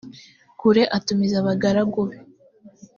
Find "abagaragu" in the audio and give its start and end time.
1.41-2.01